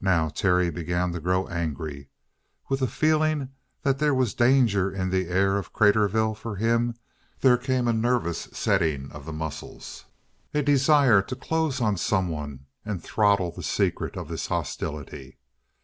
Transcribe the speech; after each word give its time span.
Now, 0.00 0.28
Terry 0.28 0.70
began 0.70 1.12
to 1.12 1.18
grow 1.18 1.48
angry. 1.48 2.10
With 2.68 2.78
the 2.78 2.86
feeling 2.86 3.48
that 3.82 3.98
there 3.98 4.14
was 4.14 4.32
danger 4.32 4.88
in 4.88 5.10
the 5.10 5.26
air 5.28 5.56
of 5.56 5.72
Craterville 5.72 6.36
for 6.36 6.54
him 6.54 6.94
there 7.40 7.56
came 7.58 7.88
a 7.88 7.92
nervous 7.92 8.42
setting 8.52 9.10
of 9.10 9.26
the 9.26 9.32
muscles, 9.32 10.04
a 10.54 10.62
desire 10.62 11.22
to 11.22 11.34
close 11.34 11.80
on 11.80 11.96
someone 11.96 12.66
and 12.84 13.02
throttle 13.02 13.50
the 13.50 13.64
secret 13.64 14.16
of 14.16 14.28
this 14.28 14.46
hostility. 14.46 15.38